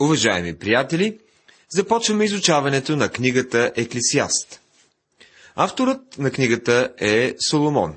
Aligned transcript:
Уважаеми 0.00 0.58
приятели, 0.58 1.18
започваме 1.70 2.24
изучаването 2.24 2.96
на 2.96 3.08
книгата 3.08 3.72
Еклисиаст. 3.76 4.60
Авторът 5.54 6.18
на 6.18 6.30
книгата 6.30 6.94
е 6.98 7.34
Соломон. 7.50 7.94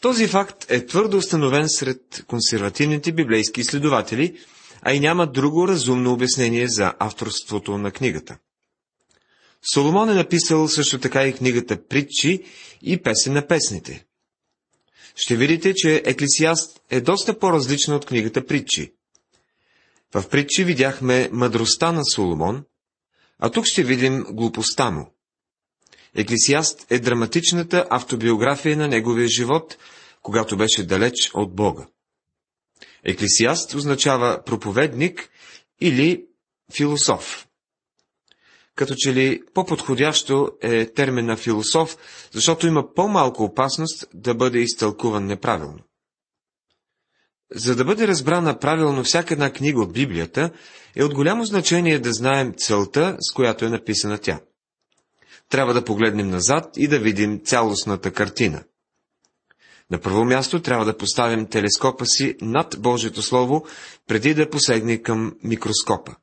Този 0.00 0.26
факт 0.26 0.66
е 0.68 0.86
твърдо 0.86 1.16
установен 1.16 1.68
сред 1.68 2.24
консервативните 2.26 3.12
библейски 3.12 3.60
изследователи, 3.60 4.38
а 4.82 4.94
и 4.94 5.00
няма 5.00 5.26
друго 5.26 5.68
разумно 5.68 6.12
обяснение 6.12 6.68
за 6.68 6.94
авторството 6.98 7.78
на 7.78 7.90
книгата. 7.90 8.38
Соломон 9.72 10.10
е 10.10 10.14
написал 10.14 10.68
също 10.68 10.98
така 10.98 11.26
и 11.26 11.34
книгата 11.34 11.86
Притчи 11.86 12.42
и 12.82 13.02
Песен 13.02 13.32
на 13.32 13.46
песните. 13.46 14.04
Ще 15.16 15.36
видите, 15.36 15.74
че 15.74 16.02
Еклисиаст 16.04 16.80
е 16.90 17.00
доста 17.00 17.38
по-различна 17.38 17.96
от 17.96 18.06
книгата 18.06 18.46
Притчи. 18.46 18.92
В 20.16 20.28
притчи 20.28 20.64
видяхме 20.64 21.28
мъдростта 21.32 21.92
на 21.92 22.02
Соломон, 22.04 22.64
а 23.38 23.50
тук 23.50 23.66
ще 23.66 23.82
видим 23.82 24.24
глупостта 24.30 24.90
му. 24.90 25.14
Еклисиаст 26.14 26.86
е 26.90 26.98
драматичната 26.98 27.86
автобиография 27.90 28.76
на 28.76 28.88
неговия 28.88 29.28
живот, 29.28 29.76
когато 30.22 30.56
беше 30.56 30.86
далеч 30.86 31.14
от 31.34 31.54
Бога. 31.54 31.86
Еклисиаст 33.04 33.74
означава 33.74 34.42
проповедник 34.46 35.30
или 35.80 36.26
философ. 36.76 37.46
Като 38.74 38.94
че 38.96 39.14
ли 39.14 39.42
по-подходящо 39.54 40.50
е 40.62 40.86
термина 40.86 41.36
философ, 41.36 41.96
защото 42.32 42.66
има 42.66 42.94
по-малко 42.94 43.44
опасност 43.44 44.06
да 44.14 44.34
бъде 44.34 44.58
изтълкуван 44.58 45.26
неправилно. 45.26 45.78
За 47.54 47.76
да 47.76 47.84
бъде 47.84 48.08
разбрана 48.08 48.58
правилно 48.58 49.04
всяка 49.04 49.34
една 49.34 49.52
книга 49.52 49.80
от 49.80 49.92
Библията, 49.92 50.50
е 50.96 51.04
от 51.04 51.14
голямо 51.14 51.44
значение 51.44 51.98
да 51.98 52.12
знаем 52.12 52.54
целта, 52.56 53.16
с 53.20 53.32
която 53.32 53.64
е 53.64 53.68
написана 53.68 54.18
тя. 54.18 54.40
Трябва 55.48 55.74
да 55.74 55.84
погледнем 55.84 56.28
назад 56.30 56.64
и 56.76 56.88
да 56.88 56.98
видим 56.98 57.40
цялостната 57.44 58.10
картина. 58.12 58.64
На 59.90 60.00
първо 60.00 60.24
място 60.24 60.62
трябва 60.62 60.84
да 60.84 60.96
поставим 60.96 61.46
телескопа 61.46 62.06
си 62.06 62.36
над 62.40 62.76
Божието 62.78 63.22
Слово, 63.22 63.66
преди 64.06 64.34
да 64.34 64.50
посегне 64.50 65.02
към 65.02 65.36
микроскопа. 65.42 66.16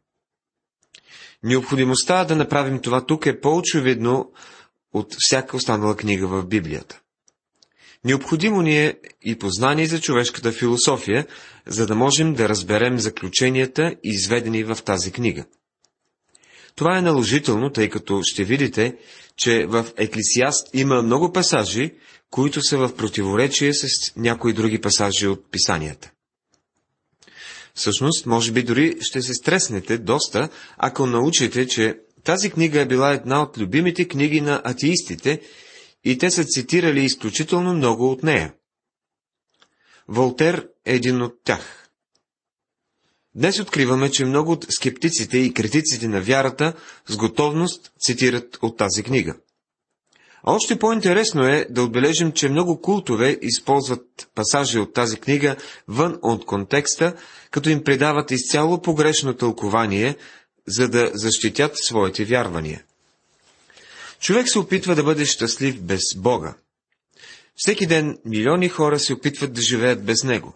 Необходимостта 1.43 2.25
да 2.25 2.35
направим 2.35 2.81
това 2.81 3.05
тук 3.05 3.25
е 3.25 3.39
по-очевидно 3.39 4.31
от 4.93 5.15
всяка 5.19 5.57
останала 5.57 5.95
книга 5.95 6.27
в 6.27 6.45
Библията. 6.45 7.02
Необходимо 8.05 8.61
ни 8.61 8.85
е 8.85 8.93
и 9.21 9.35
познание 9.35 9.85
за 9.85 10.01
човешката 10.01 10.51
философия, 10.51 11.27
за 11.67 11.87
да 11.87 11.95
можем 11.95 12.33
да 12.33 12.49
разберем 12.49 12.99
заключенията, 12.99 13.95
изведени 14.03 14.63
в 14.63 14.77
тази 14.85 15.11
книга. 15.11 15.45
Това 16.75 16.97
е 16.97 17.01
наложително, 17.01 17.69
тъй 17.69 17.89
като 17.89 18.21
ще 18.23 18.43
видите, 18.43 18.95
че 19.37 19.65
в 19.65 19.85
Еклисиаст 19.97 20.69
има 20.73 21.01
много 21.01 21.31
пасажи, 21.31 21.93
които 22.29 22.61
са 22.61 22.77
в 22.77 22.95
противоречие 22.95 23.73
с 23.73 23.87
някои 24.15 24.53
други 24.53 24.81
пасажи 24.81 25.27
от 25.27 25.51
писанията. 25.51 26.11
Всъщност, 27.75 28.25
може 28.25 28.51
би 28.51 28.63
дори 28.63 28.95
ще 29.01 29.21
се 29.21 29.33
стреснете 29.33 29.97
доста, 29.97 30.49
ако 30.77 31.05
научите, 31.05 31.67
че 31.67 31.95
тази 32.23 32.49
книга 32.49 32.81
е 32.81 32.85
била 32.85 33.13
една 33.13 33.41
от 33.41 33.57
любимите 33.57 34.07
книги 34.07 34.41
на 34.41 34.61
атеистите 34.63 35.41
и 36.03 36.17
те 36.17 36.31
са 36.31 36.43
цитирали 36.43 37.03
изключително 37.03 37.73
много 37.73 38.11
от 38.11 38.23
нея. 38.23 38.53
Волтер 40.07 40.67
е 40.85 40.95
един 40.95 41.21
от 41.21 41.33
тях. 41.43 41.89
Днес 43.35 43.59
откриваме, 43.59 44.11
че 44.11 44.25
много 44.25 44.51
от 44.51 44.65
скептиците 44.69 45.37
и 45.37 45.53
критиците 45.53 46.07
на 46.07 46.21
вярата 46.21 46.73
с 47.07 47.17
готовност 47.17 47.91
цитират 47.99 48.57
от 48.61 48.77
тази 48.77 49.03
книга. 49.03 49.35
А 50.43 50.53
още 50.53 50.79
по-интересно 50.79 51.47
е 51.47 51.67
да 51.69 51.83
отбележим, 51.83 52.31
че 52.31 52.49
много 52.49 52.81
култове 52.81 53.37
използват 53.41 54.29
пасажи 54.35 54.79
от 54.79 54.93
тази 54.93 55.17
книга 55.17 55.55
вън 55.87 56.19
от 56.21 56.45
контекста, 56.45 57.15
като 57.51 57.69
им 57.69 57.83
предават 57.83 58.31
изцяло 58.31 58.81
погрешно 58.81 59.33
тълкование, 59.33 60.15
за 60.67 60.89
да 60.89 61.11
защитят 61.13 61.71
своите 61.75 62.25
вярвания. 62.25 62.83
Човек 64.23 64.49
се 64.49 64.59
опитва 64.59 64.95
да 64.95 65.03
бъде 65.03 65.25
щастлив 65.25 65.81
без 65.81 66.01
Бога. 66.17 66.55
Всеки 67.55 67.87
ден 67.87 68.19
милиони 68.25 68.69
хора 68.69 68.99
се 68.99 69.13
опитват 69.13 69.53
да 69.53 69.61
живеят 69.61 70.05
без 70.05 70.23
Него. 70.23 70.53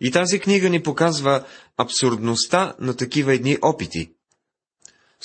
И 0.00 0.10
тази 0.10 0.40
книга 0.40 0.68
ни 0.68 0.82
показва 0.82 1.44
абсурдността 1.76 2.74
на 2.80 2.96
такива 2.96 3.34
едни 3.34 3.58
опити. 3.62 4.10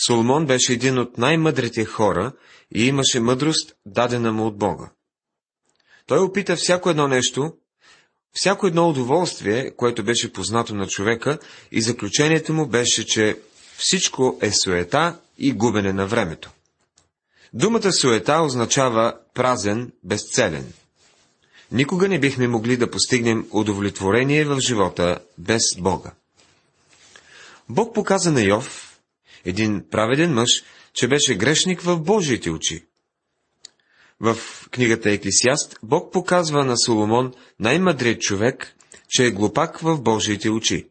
Соломон 0.08 0.46
беше 0.46 0.74
един 0.74 1.00
от 1.00 1.18
най-мъдрите 1.18 1.86
хора 1.86 2.32
и 2.76 2.86
имаше 2.86 3.20
мъдрост, 3.20 3.76
дадена 3.86 4.34
му 4.34 4.48
от 4.48 4.58
Бога. 4.58 4.92
Той 6.06 6.20
опита 6.20 6.56
всяко 6.56 6.90
едно 6.90 7.08
нещо, 7.08 7.54
всяко 8.34 8.68
едно 8.68 8.90
удоволствие, 8.90 9.76
което 9.76 10.04
беше 10.04 10.34
познато 10.34 10.76
на 10.76 10.88
човека, 10.88 11.40
и 11.72 11.82
заключението 11.82 12.54
му 12.54 12.68
беше, 12.68 13.06
че 13.06 13.40
всичко 13.78 14.40
е 14.42 14.52
суета 14.52 15.20
и 15.38 15.54
губене 15.54 15.94
на 15.94 16.08
времето. 16.08 16.52
Думата 17.54 17.92
суета 17.92 18.42
означава 18.42 19.18
празен, 19.34 19.92
безцелен. 20.04 20.74
Никога 21.72 22.08
не 22.08 22.20
бихме 22.20 22.48
могли 22.48 22.78
да 22.78 22.92
постигнем 22.92 23.48
удовлетворение 23.52 24.46
в 24.46 24.60
живота 24.60 25.20
без 25.38 25.62
Бога. 25.80 26.12
Бог 27.70 27.96
показа 27.96 28.32
на 28.32 28.42
Йов, 28.42 29.00
един 29.46 29.86
праведен 29.92 30.34
мъж, 30.34 30.64
че 30.94 31.08
беше 31.08 31.36
грешник 31.36 31.82
в 31.82 31.98
Божиите 31.98 32.50
очи. 32.50 32.86
В 34.20 34.38
книгата 34.72 35.12
Еклисиаст 35.12 35.80
Бог 35.84 36.14
показва 36.14 36.66
на 36.66 36.78
Соломон, 36.78 37.34
най-мъдрият 37.60 38.22
човек, 38.22 38.76
че 39.10 39.26
е 39.26 39.32
глупак 39.32 39.80
в 39.80 40.02
Божиите 40.02 40.50
очи. 40.50 40.90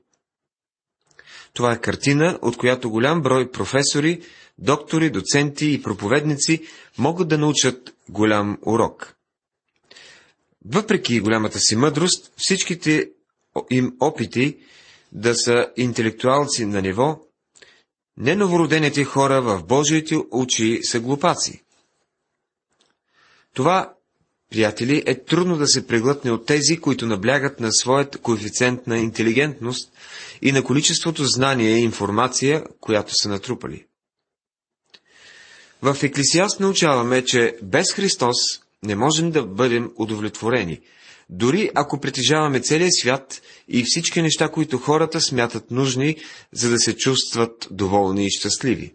Това 1.52 1.72
е 1.72 1.80
картина, 1.80 2.38
от 2.42 2.56
която 2.56 2.90
голям 2.90 3.22
брой 3.22 3.50
професори 3.50 4.22
доктори, 4.60 5.10
доценти 5.10 5.72
и 5.72 5.82
проповедници 5.82 6.62
могат 6.98 7.28
да 7.28 7.38
научат 7.38 7.94
голям 8.08 8.58
урок. 8.66 9.14
Въпреки 10.64 11.20
голямата 11.20 11.58
си 11.58 11.76
мъдрост, 11.76 12.32
всичките 12.36 13.10
им 13.70 13.96
опити 14.00 14.58
да 15.12 15.34
са 15.34 15.70
интелектуалци 15.76 16.66
на 16.66 16.82
ниво, 16.82 17.20
неновородените 18.16 19.04
хора 19.04 19.42
в 19.42 19.62
Божиите 19.66 20.16
очи 20.30 20.80
са 20.82 21.00
глупаци. 21.00 21.62
Това, 23.54 23.94
приятели, 24.50 25.02
е 25.06 25.24
трудно 25.24 25.56
да 25.56 25.66
се 25.66 25.86
преглътне 25.86 26.30
от 26.30 26.46
тези, 26.46 26.80
които 26.80 27.06
наблягат 27.06 27.60
на 27.60 27.72
своят 27.72 28.16
коефициент 28.16 28.86
на 28.86 28.98
интелигентност 28.98 29.92
и 30.42 30.52
на 30.52 30.64
количеството 30.64 31.24
знание 31.24 31.76
и 31.76 31.82
информация, 31.82 32.64
която 32.80 33.12
са 33.14 33.28
натрупали. 33.28 33.86
В 35.82 35.96
Еклисиаст 36.02 36.60
научаваме, 36.60 37.24
че 37.24 37.56
без 37.62 37.92
Христос 37.92 38.36
не 38.82 38.96
можем 38.96 39.30
да 39.30 39.42
бъдем 39.42 39.90
удовлетворени, 39.96 40.80
дори 41.30 41.70
ако 41.74 42.00
притежаваме 42.00 42.60
целия 42.60 42.88
свят 42.92 43.42
и 43.68 43.84
всички 43.86 44.22
неща, 44.22 44.48
които 44.48 44.78
хората 44.78 45.20
смятат 45.20 45.70
нужни, 45.70 46.16
за 46.52 46.70
да 46.70 46.78
се 46.78 46.96
чувстват 46.96 47.68
доволни 47.70 48.26
и 48.26 48.30
щастливи. 48.30 48.92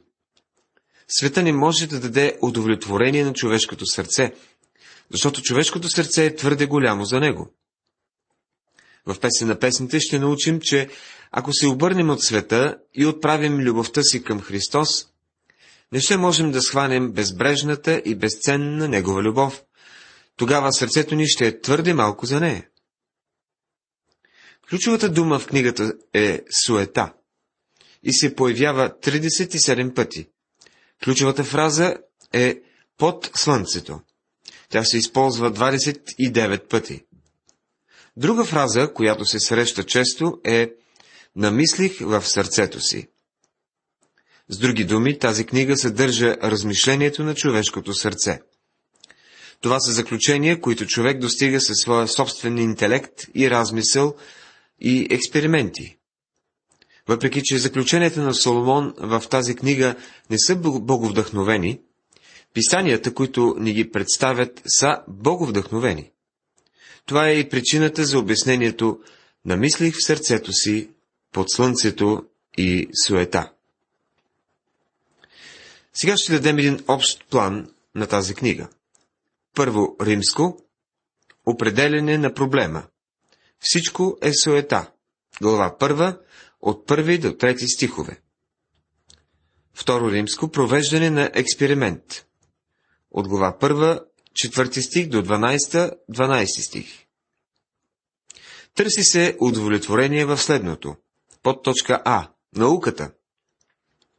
Света 1.07 1.43
не 1.43 1.53
може 1.53 1.87
да 1.87 1.99
даде 1.99 2.37
удовлетворение 2.41 3.23
на 3.23 3.33
човешкото 3.33 3.85
сърце, 3.85 4.33
защото 5.11 5.41
човешкото 5.41 5.89
сърце 5.89 6.25
е 6.25 6.35
твърде 6.35 6.65
голямо 6.65 7.05
за 7.05 7.19
него. 7.19 7.49
В 9.05 9.19
песен 9.19 9.47
на 9.47 9.59
песните 9.59 9.99
ще 9.99 10.19
научим, 10.19 10.59
че 10.61 10.89
ако 11.31 11.53
се 11.53 11.67
обърнем 11.67 12.09
от 12.09 12.23
света 12.23 12.77
и 12.93 13.05
отправим 13.05 13.59
любовта 13.59 14.01
си 14.03 14.23
към 14.23 14.41
Христос, 14.41 15.07
не 15.95 16.01
ще 16.01 16.17
можем 16.17 16.51
да 16.51 16.61
схванем 16.61 17.11
безбрежната 17.11 18.01
и 18.05 18.15
безценна 18.15 18.87
Негова 18.87 19.23
любов. 19.23 19.63
Тогава 20.37 20.73
сърцето 20.73 21.15
ни 21.15 21.27
ще 21.27 21.47
е 21.47 21.61
твърде 21.61 21.93
малко 21.93 22.25
за 22.25 22.39
нея. 22.39 22.67
Ключовата 24.69 25.09
дума 25.09 25.39
в 25.39 25.47
книгата 25.47 25.93
е 26.13 26.41
суета 26.65 27.13
и 28.03 28.13
се 28.13 28.35
появява 28.35 28.89
37 28.89 29.93
пъти. 29.95 30.27
Ключовата 31.03 31.43
фраза 31.43 31.97
е 32.33 32.61
под 32.97 33.31
слънцето. 33.35 34.01
Тя 34.69 34.83
се 34.83 34.97
използва 34.97 35.51
29 35.51 36.67
пъти. 36.67 37.05
Друга 38.17 38.45
фраза, 38.45 38.93
която 38.93 39.25
се 39.25 39.39
среща 39.39 39.83
често 39.83 40.39
е 40.45 40.71
намислих 41.35 41.99
в 41.99 42.27
сърцето 42.27 42.81
си. 42.81 43.07
С 44.49 44.57
други 44.57 44.83
думи, 44.83 45.19
тази 45.19 45.45
книга 45.45 45.77
съдържа 45.77 46.37
размишлението 46.43 47.23
на 47.23 47.35
човешкото 47.35 47.93
сърце. 47.93 48.39
Това 49.61 49.79
са 49.79 49.91
заключения, 49.91 50.61
които 50.61 50.85
човек 50.85 51.19
достига 51.19 51.61
със 51.61 51.77
своя 51.77 52.07
собствен 52.07 52.57
интелект 52.57 53.13
и 53.35 53.49
размисъл 53.49 54.15
и 54.81 55.07
експерименти. 55.09 55.97
Въпреки, 57.07 57.41
че 57.43 57.57
заключенията 57.57 58.21
на 58.21 58.33
Соломон 58.33 58.93
в 58.97 59.23
тази 59.29 59.55
книга 59.55 59.95
не 60.29 60.39
са 60.39 60.55
боговдъхновени, 60.55 61.79
писанията, 62.53 63.13
които 63.13 63.55
ни 63.59 63.73
ги 63.73 63.91
представят, 63.91 64.61
са 64.65 64.97
боговдъхновени. 65.07 66.11
Това 67.05 67.29
е 67.29 67.39
и 67.39 67.49
причината 67.49 68.05
за 68.05 68.19
обяснението 68.19 68.99
«Намислих 69.45 69.95
в 69.95 70.03
сърцето 70.03 70.53
си 70.53 70.89
под 71.31 71.51
слънцето 71.51 72.23
и 72.57 72.87
суета». 73.05 73.51
Сега 75.95 76.17
ще 76.17 76.33
дадем 76.33 76.57
един 76.57 76.83
общ 76.87 77.25
план 77.29 77.73
на 77.95 78.07
тази 78.07 78.35
книга. 78.35 78.69
Първо, 79.53 79.95
римско, 80.01 80.57
определене 81.45 82.17
на 82.17 82.33
проблема. 82.33 82.83
Всичко 83.59 84.17
е 84.21 84.31
суета. 84.33 84.91
Глава 85.41 85.77
първа, 85.77 86.19
от 86.61 86.87
първи 86.87 87.17
до 87.17 87.37
трети 87.37 87.67
стихове. 87.67 88.21
Второ 89.73 90.11
римско, 90.11 90.51
провеждане 90.51 91.09
на 91.09 91.31
експеримент. 91.33 92.25
От 93.11 93.27
глава 93.27 93.57
първа, 93.59 94.05
четвърти 94.33 94.81
стих 94.81 95.07
до 95.07 95.23
12, 95.23 95.97
12 96.11 96.67
стих. 96.67 97.05
Търси 98.73 99.03
се 99.03 99.37
удовлетворение 99.39 100.25
в 100.25 100.37
следното. 100.37 100.95
Под 101.43 101.63
точка 101.63 102.01
А. 102.05 102.29
Науката. 102.55 103.11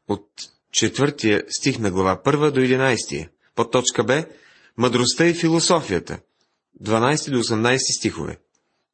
От 0.09 0.29
четвъртия 0.73 1.45
стих 1.49 1.79
на 1.79 1.91
глава 1.91 2.23
1 2.25 2.51
до 2.51 2.61
11. 2.61 3.29
Под 3.55 3.73
точка 3.73 4.05
Б. 4.05 4.25
Мъдростта 4.77 5.27
и 5.27 5.35
философията. 5.35 6.19
12 6.83 7.31
до 7.31 7.39
18 7.39 7.99
стихове. 7.99 8.39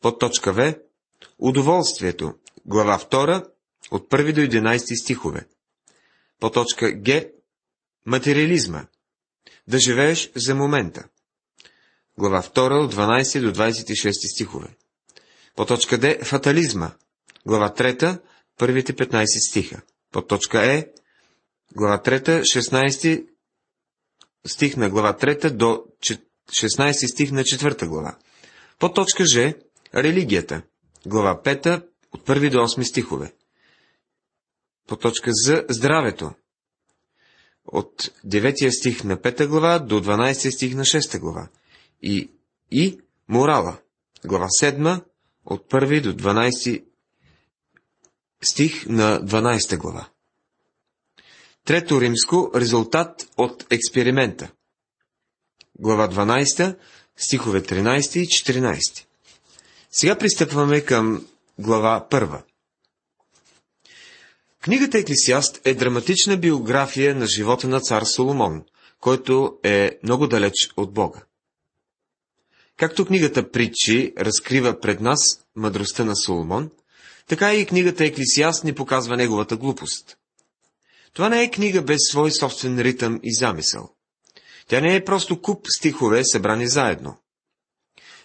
Под 0.00 0.20
точка 0.20 0.52
В. 0.52 0.74
Удоволствието. 1.38 2.34
Глава 2.66 2.98
2. 2.98 3.46
От 3.90 4.10
1 4.10 4.32
до 4.32 4.40
11 4.40 5.02
стихове. 5.02 5.46
Под 6.40 6.54
точка 6.54 7.02
Г. 7.02 7.24
Материализма. 8.06 8.86
Да 9.68 9.78
живееш 9.78 10.30
за 10.34 10.54
момента. 10.54 11.04
Глава 12.18 12.42
2 12.42 12.84
от 12.84 12.94
12 12.94 13.40
до 13.40 13.60
26 13.60 14.32
стихове. 14.34 14.68
По 15.56 15.66
точка 15.66 15.98
Д– 15.98 16.18
фатализма. 16.24 16.90
Глава 17.46 17.74
3, 17.74 18.20
първите 18.58 18.92
15 18.92 19.50
стиха. 19.50 19.80
По 20.12 20.22
точка 20.22 20.72
Е, 20.72 20.86
глава 21.74 21.98
3, 21.98 22.42
16 22.44 23.26
стих 24.46 24.76
на 24.76 24.90
глава 24.90 25.12
3 25.12 25.50
до 25.50 25.84
16 26.50 27.06
стих 27.06 27.30
на 27.30 27.44
4 27.44 27.86
глава. 27.86 28.18
По 28.78 28.92
точка 28.92 29.24
Ж– 29.26 29.54
религията. 29.94 30.62
Глава 31.06 31.42
5, 31.44 31.82
от 32.12 32.26
1 32.26 32.50
до 32.50 32.58
8 32.58 32.82
стихове. 32.82 33.32
По 34.86 34.96
точка 34.96 35.30
З– 35.32 35.64
здравето. 35.68 36.32
От 37.64 38.10
9 38.24 38.70
стих 38.70 39.04
на 39.04 39.16
5 39.16 39.46
глава 39.46 39.78
до 39.78 40.00
12 40.00 40.50
стих 40.50 40.74
на 40.74 40.84
6 40.84 41.18
глава. 41.18 41.48
И, 42.02 42.30
и 42.70 43.00
морала. 43.28 43.78
Глава 44.24 44.46
7, 44.62 45.00
от 45.44 45.70
1 45.70 46.00
до 46.00 46.12
12 46.12 46.84
стих 48.42 48.86
на 48.86 49.20
12 49.20 49.76
глава. 49.76 50.11
Трето 51.64 52.00
римско– 52.00 52.50
резултат 52.54 53.28
от 53.36 53.66
експеримента. 53.70 54.50
Глава 55.78 56.08
12, 56.08 56.76
стихове 57.16 57.62
13 57.62 58.18
и 58.18 58.26
14. 58.26 59.04
Сега 59.90 60.18
пристъпваме 60.18 60.80
към 60.80 61.26
глава 61.58 62.06
1. 62.10 62.42
Книгата 64.60 64.98
Еклисиаст 64.98 65.60
е 65.64 65.74
драматична 65.74 66.36
биография 66.36 67.14
на 67.14 67.26
живота 67.26 67.68
на 67.68 67.80
цар 67.80 68.02
Соломон, 68.02 68.64
който 69.00 69.58
е 69.62 69.98
много 70.02 70.26
далеч 70.26 70.70
от 70.76 70.92
Бога. 70.92 71.22
Както 72.76 73.06
книгата 73.06 73.50
Притчи 73.50 74.12
разкрива 74.18 74.80
пред 74.80 75.00
нас 75.00 75.18
мъдростта 75.56 76.04
на 76.04 76.16
Соломон, 76.16 76.70
така 77.26 77.54
и 77.54 77.66
книгата 77.66 78.04
Еклисиаст 78.04 78.64
ни 78.64 78.74
показва 78.74 79.16
неговата 79.16 79.56
глупост. 79.56 80.16
Това 81.14 81.28
не 81.28 81.42
е 81.42 81.50
книга 81.50 81.82
без 81.82 81.98
свой 82.10 82.30
собствен 82.30 82.80
ритъм 82.80 83.20
и 83.22 83.34
замисъл. 83.34 83.94
Тя 84.66 84.80
не 84.80 84.96
е 84.96 85.04
просто 85.04 85.42
куп 85.42 85.66
стихове, 85.76 86.24
събрани 86.24 86.68
заедно. 86.68 87.18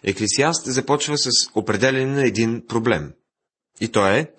Еклисиаст 0.04 0.66
започва 0.66 1.18
с 1.18 1.30
определене 1.56 2.06
на 2.06 2.28
един 2.28 2.68
проблем. 2.68 3.13
И 3.81 3.88
то 3.92 4.07
е 4.07 4.31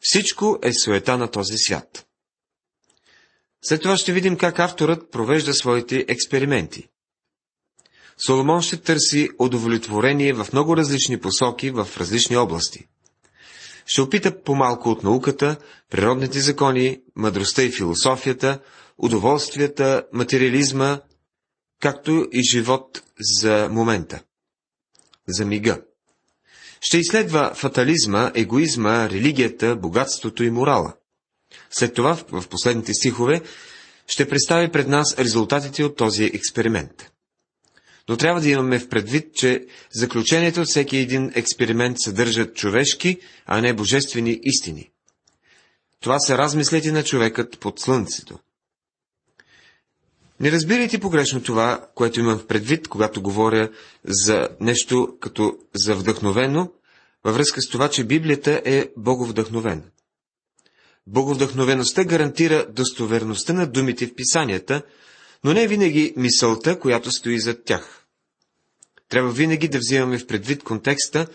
всичко 0.00 0.58
е 0.62 0.72
суета 0.72 1.18
на 1.18 1.30
този 1.30 1.58
свят. 1.58 2.06
След 3.62 3.82
това 3.82 3.96
ще 3.96 4.12
видим 4.12 4.36
как 4.36 4.58
авторът 4.58 5.10
провежда 5.10 5.54
своите 5.54 6.04
експерименти. 6.08 6.88
Соломон 8.18 8.62
ще 8.62 8.76
търси 8.76 9.30
удовлетворение 9.38 10.32
в 10.32 10.46
много 10.52 10.76
различни 10.76 11.20
посоки, 11.20 11.70
в 11.70 11.88
различни 11.96 12.36
области. 12.36 12.86
Ще 13.90 14.02
опита 14.02 14.42
по-малко 14.42 14.90
от 14.90 15.02
науката, 15.02 15.56
природните 15.90 16.40
закони, 16.40 17.00
мъдростта 17.16 17.62
и 17.62 17.70
философията, 17.70 18.60
удоволствията, 18.98 20.06
материализма, 20.12 21.00
както 21.80 22.26
и 22.32 22.42
живот 22.42 23.02
за 23.20 23.68
момента, 23.70 24.22
за 25.28 25.44
мига. 25.44 25.82
Ще 26.80 26.98
изследва 26.98 27.54
фатализма, 27.54 28.32
егоизма, 28.34 29.10
религията, 29.10 29.76
богатството 29.76 30.44
и 30.44 30.50
морала. 30.50 30.94
След 31.70 31.94
това, 31.94 32.14
в 32.14 32.48
последните 32.48 32.94
стихове, 32.94 33.42
ще 34.06 34.28
представи 34.28 34.70
пред 34.72 34.88
нас 34.88 35.18
резултатите 35.18 35.84
от 35.84 35.96
този 35.96 36.24
експеримент. 36.24 37.10
Но 38.08 38.16
трябва 38.16 38.40
да 38.40 38.48
имаме 38.48 38.78
в 38.78 38.88
предвид, 38.88 39.34
че 39.34 39.66
заключението 39.92 40.60
от 40.60 40.68
всеки 40.68 40.96
един 40.96 41.32
експеримент 41.34 41.96
съдържат 42.00 42.56
човешки, 42.56 43.18
а 43.46 43.60
не 43.60 43.74
божествени 43.74 44.40
истини. 44.42 44.90
Това 46.00 46.18
са 46.18 46.38
размислети 46.38 46.92
на 46.92 47.04
човекът 47.04 47.58
под 47.60 47.80
слънцето. 47.80 48.38
Не 50.40 50.52
разбирайте 50.52 51.00
погрешно 51.00 51.42
това, 51.42 51.88
което 51.94 52.20
имам 52.20 52.38
в 52.38 52.46
предвид, 52.46 52.88
когато 52.88 53.22
говоря 53.22 53.70
за 54.04 54.48
нещо 54.60 55.16
като 55.20 55.58
за 55.74 55.94
вдъхновено, 55.94 56.72
във 57.24 57.34
връзка 57.34 57.62
с 57.62 57.68
това, 57.68 57.90
че 57.90 58.04
Библията 58.04 58.62
е 58.64 58.88
боговдъхновена. 58.96 59.82
Боговдъхновеността 61.06 62.04
гарантира 62.04 62.66
достоверността 62.72 63.52
на 63.52 63.66
думите 63.66 64.06
в 64.06 64.14
писанията, 64.14 64.82
но 65.44 65.52
не 65.52 65.66
винаги 65.66 66.14
мисълта, 66.16 66.78
която 66.78 67.10
стои 67.10 67.40
зад 67.40 67.64
тях. 67.64 67.97
Трябва 69.08 69.30
винаги 69.30 69.68
да 69.68 69.78
взимаме 69.78 70.18
в 70.18 70.26
предвид 70.26 70.62
контекста 70.62 71.26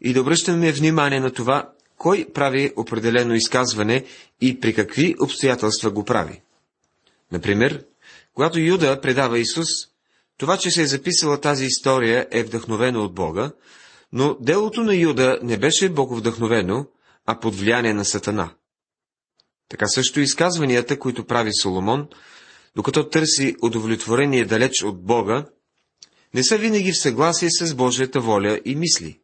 и 0.00 0.12
да 0.12 0.20
обръщаме 0.20 0.72
внимание 0.72 1.20
на 1.20 1.32
това, 1.32 1.72
кой 1.98 2.26
прави 2.34 2.72
определено 2.76 3.34
изказване 3.34 4.04
и 4.40 4.60
при 4.60 4.74
какви 4.74 5.14
обстоятелства 5.20 5.90
го 5.90 6.04
прави. 6.04 6.42
Например, 7.32 7.84
когато 8.34 8.58
Юда 8.58 9.00
предава 9.00 9.38
Исус, 9.38 9.68
това, 10.38 10.56
че 10.56 10.70
се 10.70 10.82
е 10.82 10.86
записала 10.86 11.40
тази 11.40 11.64
история, 11.64 12.26
е 12.30 12.42
вдъхновено 12.42 13.04
от 13.04 13.14
Бога, 13.14 13.50
но 14.12 14.36
делото 14.40 14.82
на 14.82 14.94
Юда 14.94 15.38
не 15.42 15.58
беше 15.58 15.88
боговдъхновено, 15.88 16.86
а 17.26 17.40
под 17.40 17.54
влияние 17.54 17.94
на 17.94 18.04
Сатана. 18.04 18.50
Така 19.68 19.86
също 19.86 20.20
изказванията, 20.20 20.98
които 20.98 21.24
прави 21.24 21.50
Соломон, 21.54 22.08
докато 22.76 23.08
търси 23.08 23.56
удовлетворение 23.62 24.44
далеч 24.44 24.82
от 24.84 25.04
Бога, 25.04 25.46
не 26.34 26.44
са 26.44 26.58
винаги 26.58 26.92
в 26.92 26.98
съгласие 26.98 27.50
с 27.50 27.74
Божията 27.74 28.20
воля 28.20 28.60
и 28.64 28.74
мисли. 28.74 29.20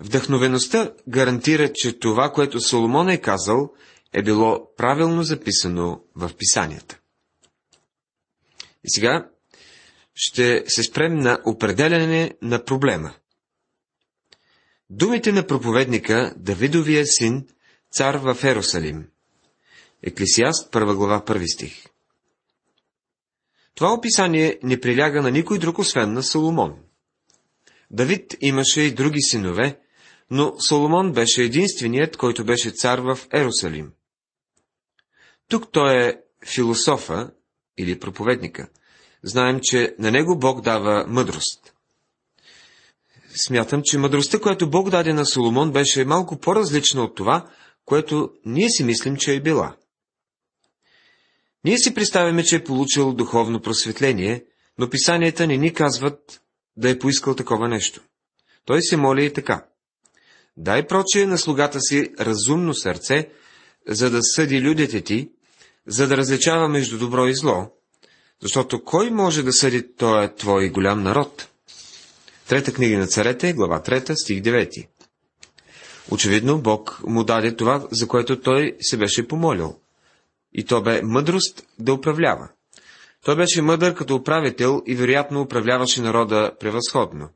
Вдъхновеността 0.00 0.92
гарантира, 1.08 1.72
че 1.74 1.98
това, 1.98 2.32
което 2.32 2.60
Соломон 2.60 3.08
е 3.08 3.20
казал, 3.20 3.72
е 4.12 4.22
било 4.22 4.74
правилно 4.76 5.22
записано 5.22 6.02
в 6.14 6.30
писанията. 6.38 6.98
И 8.84 8.90
сега 8.90 9.30
ще 10.14 10.64
се 10.66 10.82
спрем 10.82 11.14
на 11.18 11.38
определене 11.46 12.32
на 12.42 12.64
проблема. 12.64 13.14
Думите 14.90 15.32
на 15.32 15.46
проповедника 15.46 16.34
Давидовия 16.36 17.06
син, 17.06 17.46
цар 17.90 18.14
в 18.14 18.44
Ерусалим. 18.44 19.08
Еклесиаст, 20.02 20.72
първа 20.72 20.96
глава, 20.96 21.24
първи 21.24 21.48
стих. 21.48 21.86
Това 23.78 23.92
описание 23.92 24.58
не 24.62 24.80
приляга 24.80 25.22
на 25.22 25.30
никой 25.30 25.58
друг, 25.58 25.78
освен 25.78 26.12
на 26.12 26.22
Соломон. 26.22 26.74
Давид 27.90 28.36
имаше 28.40 28.80
и 28.80 28.94
други 28.94 29.20
синове, 29.20 29.78
но 30.30 30.54
Соломон 30.68 31.12
беше 31.12 31.42
единственият, 31.42 32.16
който 32.16 32.44
беше 32.44 32.70
цар 32.70 32.98
в 32.98 33.18
Ерусалим. 33.34 33.92
Тук 35.48 35.72
той 35.72 36.08
е 36.08 36.16
философа 36.46 37.30
или 37.76 37.98
проповедника. 37.98 38.68
Знаем, 39.22 39.58
че 39.62 39.94
на 39.98 40.10
него 40.10 40.38
Бог 40.38 40.60
дава 40.60 41.06
мъдрост. 41.08 41.74
Смятам, 43.46 43.82
че 43.84 43.98
мъдростта, 43.98 44.40
която 44.40 44.70
Бог 44.70 44.90
даде 44.90 45.12
на 45.12 45.26
Соломон, 45.26 45.72
беше 45.72 46.04
малко 46.04 46.38
по-различна 46.38 47.02
от 47.02 47.16
това, 47.16 47.50
което 47.84 48.30
ние 48.44 48.68
си 48.70 48.84
мислим, 48.84 49.16
че 49.16 49.34
е 49.34 49.40
била. 49.40 49.76
Ние 51.64 51.78
си 51.78 51.94
представяме, 51.94 52.44
че 52.44 52.56
е 52.56 52.64
получил 52.64 53.12
духовно 53.12 53.60
просветление, 53.60 54.44
но 54.78 54.90
писанията 54.90 55.46
не 55.46 55.56
ни 55.56 55.74
казват 55.74 56.40
да 56.76 56.90
е 56.90 56.98
поискал 56.98 57.34
такова 57.34 57.68
нещо. 57.68 58.00
Той 58.64 58.82
се 58.82 58.96
моли 58.96 59.24
и 59.24 59.32
така. 59.32 59.64
Дай 60.56 60.86
проче 60.86 61.26
на 61.26 61.38
слугата 61.38 61.80
си 61.80 62.12
разумно 62.20 62.74
сърце, 62.74 63.28
за 63.88 64.10
да 64.10 64.22
съди 64.22 64.60
людите 64.60 65.00
ти, 65.00 65.30
за 65.86 66.08
да 66.08 66.16
различава 66.16 66.68
между 66.68 66.98
добро 66.98 67.26
и 67.26 67.34
зло, 67.34 67.70
защото 68.42 68.84
кой 68.84 69.10
може 69.10 69.42
да 69.42 69.52
съди 69.52 69.96
този 69.96 70.28
твой 70.36 70.68
голям 70.68 71.02
народ? 71.02 71.48
Трета 72.48 72.72
книга 72.72 72.98
на 72.98 73.06
царете, 73.06 73.52
глава 73.52 73.82
3, 73.82 74.14
стих 74.14 74.42
9. 74.42 74.86
Очевидно, 76.10 76.60
Бог 76.60 77.00
му 77.06 77.24
даде 77.24 77.56
това, 77.56 77.86
за 77.90 78.08
което 78.08 78.40
той 78.40 78.76
се 78.80 78.96
беше 78.96 79.28
помолил. 79.28 79.76
И 80.58 80.64
то 80.64 80.82
бе 80.82 81.02
мъдрост 81.02 81.66
да 81.78 81.92
управлява. 81.92 82.48
Той 83.24 83.36
беше 83.36 83.62
мъдър 83.62 83.94
като 83.94 84.14
управител 84.14 84.82
и 84.86 84.94
вероятно 84.94 85.40
управляваше 85.40 86.02
народа 86.02 86.52
превъзходно. 86.60 87.28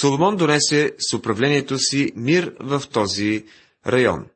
Соломон 0.00 0.36
донесе 0.36 0.92
с 0.98 1.14
управлението 1.14 1.78
си 1.78 2.12
мир 2.16 2.54
в 2.60 2.82
този 2.92 3.44
район. 3.86 4.26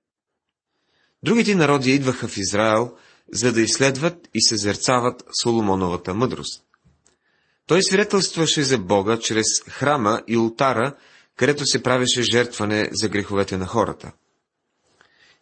Другите 1.22 1.54
народи 1.54 1.90
идваха 1.90 2.28
в 2.28 2.36
Израел, 2.36 2.92
за 3.32 3.52
да 3.52 3.60
изследват 3.60 4.28
и 4.34 4.42
съзерцават 4.42 5.24
Соломоновата 5.42 6.14
мъдрост. 6.14 6.62
Той 7.66 7.82
свидетелстваше 7.82 8.62
за 8.62 8.78
Бога 8.78 9.18
чрез 9.18 9.46
храма 9.68 10.22
и 10.28 10.36
ултара, 10.36 10.96
където 11.36 11.66
се 11.66 11.82
правеше 11.82 12.22
жертване 12.22 12.88
за 12.92 13.08
греховете 13.08 13.56
на 13.56 13.66
хората. 13.66 14.12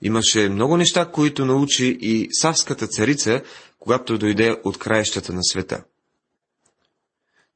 Имаше 0.03 0.49
много 0.49 0.77
неща, 0.77 1.11
които 1.11 1.45
научи 1.45 1.99
и 2.01 2.29
Савската 2.33 2.87
царица, 2.87 3.43
когато 3.79 4.19
дойде 4.19 4.61
от 4.65 4.79
краищата 4.79 5.33
на 5.33 5.45
света. 5.45 5.85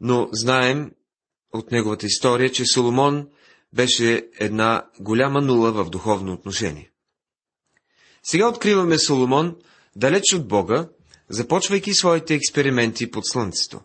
Но 0.00 0.28
знаем 0.32 0.92
от 1.52 1.70
неговата 1.70 2.06
история, 2.06 2.52
че 2.52 2.66
Соломон 2.66 3.28
беше 3.72 4.28
една 4.38 4.86
голяма 5.00 5.40
нула 5.40 5.72
в 5.72 5.90
духовно 5.90 6.32
отношение. 6.32 6.90
Сега 8.22 8.48
откриваме 8.48 8.98
Соломон 8.98 9.56
далеч 9.96 10.34
от 10.34 10.48
Бога, 10.48 10.88
започвайки 11.28 11.94
своите 11.94 12.34
експерименти 12.34 13.10
под 13.10 13.26
слънцето. 13.26 13.80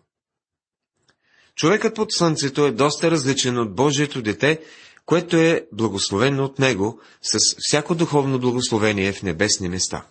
Човекът 1.56 1.96
под 1.96 2.12
слънцето 2.12 2.66
е 2.66 2.72
доста 2.72 3.12
различен 3.12 3.58
от 3.58 3.76
Божието 3.76 4.22
дете, 4.22 4.62
което 5.06 5.38
е 5.38 5.68
благословено 5.72 6.46
от 6.46 6.60
него 6.60 7.00
с 7.22 7.56
всяко 7.60 7.96
духовно 7.96 8.40
благословение 8.40 9.14
в 9.14 9.24
небесни 9.24 9.70
места. 9.70 10.06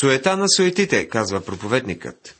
Суета 0.00 0.36
на 0.36 0.48
суетите, 0.48 1.08
казва 1.08 1.40
проповедникът. 1.40 2.36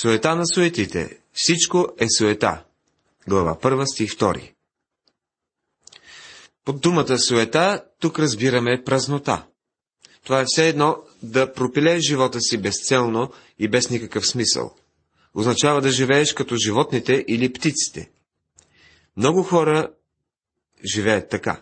Суета 0.00 0.36
на 0.36 0.46
суетите. 0.46 1.18
Всичко 1.32 1.88
е 1.98 2.06
суета. 2.18 2.64
Глава 3.28 3.54
1, 3.54 3.92
стих 3.92 4.10
2. 4.10 4.52
Под 6.64 6.80
думата 6.80 7.18
суета 7.18 7.84
тук 8.00 8.18
разбираме 8.18 8.82
празнота. 8.84 9.46
Това 10.24 10.40
е 10.40 10.44
все 10.46 10.68
едно 10.68 10.96
да 11.22 11.52
пропилееш 11.52 12.02
живота 12.02 12.40
си 12.40 12.58
безцелно 12.58 13.32
и 13.58 13.68
без 13.68 13.90
никакъв 13.90 14.26
смисъл. 14.26 14.74
Означава 15.34 15.80
да 15.80 15.90
живееш 15.90 16.32
като 16.32 16.56
животните 16.56 17.24
или 17.28 17.52
птиците. 17.52 18.10
Много 19.18 19.42
хора 19.42 19.90
живеят 20.94 21.28
така. 21.28 21.60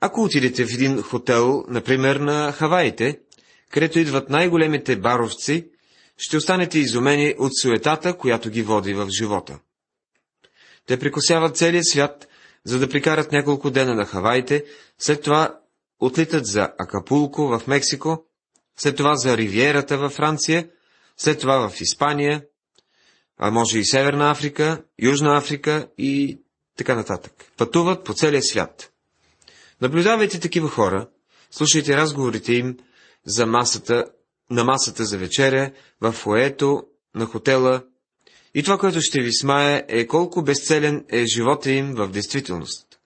Ако 0.00 0.22
отидете 0.22 0.66
в 0.66 0.74
един 0.74 1.02
хотел, 1.02 1.64
например 1.68 2.16
на 2.16 2.52
Хаваите, 2.52 3.20
където 3.70 3.98
идват 3.98 4.30
най-големите 4.30 4.96
баровци, 4.96 5.70
ще 6.16 6.36
останете 6.36 6.78
изумени 6.78 7.34
от 7.38 7.52
суетата, 7.62 8.16
която 8.16 8.50
ги 8.50 8.62
води 8.62 8.94
в 8.94 9.08
живота. 9.18 9.58
Те 10.86 10.98
прикосяват 10.98 11.56
целия 11.56 11.84
свят, 11.84 12.28
за 12.64 12.78
да 12.78 12.88
прикарат 12.88 13.32
няколко 13.32 13.70
дена 13.70 13.94
на 13.94 14.04
Хаваите, 14.04 14.64
след 14.98 15.22
това 15.22 15.60
отлитат 16.00 16.46
за 16.46 16.68
Акапулко 16.78 17.48
в 17.48 17.62
Мексико, 17.66 18.24
след 18.78 18.96
това 18.96 19.14
за 19.14 19.36
Ривиерата 19.36 19.98
във 19.98 20.12
Франция, 20.12 20.68
след 21.16 21.40
това 21.40 21.68
в 21.68 21.80
Испания, 21.80 22.42
а 23.38 23.50
може 23.50 23.78
и 23.78 23.84
Северна 23.84 24.30
Африка, 24.30 24.82
Южна 25.02 25.36
Африка 25.36 25.88
и 25.98 26.40
така 26.76 26.94
нататък. 26.94 27.32
Пътуват 27.56 28.04
по 28.04 28.14
целия 28.14 28.42
свят. 28.42 28.92
Наблюдавайте 29.80 30.40
такива 30.40 30.68
хора, 30.68 31.08
слушайте 31.50 31.96
разговорите 31.96 32.52
им 32.52 32.76
за 33.26 33.46
масата, 33.46 34.04
на 34.50 34.64
масата 34.64 35.04
за 35.04 35.18
вечеря, 35.18 35.72
в 36.00 36.12
фоето, 36.12 36.82
на 37.14 37.26
хотела, 37.26 37.82
и 38.54 38.62
това, 38.62 38.78
което 38.78 39.00
ще 39.00 39.22
ви 39.22 39.32
смае, 39.32 39.84
е 39.88 40.06
колко 40.06 40.42
безцелен 40.42 41.04
е 41.08 41.24
живота 41.26 41.70
им 41.70 41.94
в 41.94 42.08
действителност. 42.08 43.00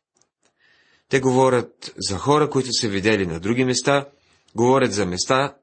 Те 1.08 1.20
говорят 1.20 1.94
за 1.96 2.18
хора, 2.18 2.50
които 2.50 2.68
са 2.72 2.88
видели 2.88 3.26
на 3.26 3.40
други 3.40 3.64
места, 3.64 4.08
говорят 4.54 4.92
за 4.92 5.06
места, 5.06 5.56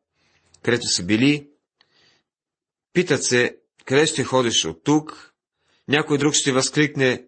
където 0.64 0.88
са 0.88 1.04
били, 1.04 1.48
питат 2.94 3.24
се, 3.24 3.58
къде 3.90 4.06
ще 4.06 4.24
ходиш 4.24 4.66
от 4.66 4.84
тук, 4.84 5.34
някой 5.88 6.18
друг 6.18 6.34
ще 6.34 6.52
възкликне, 6.52 7.26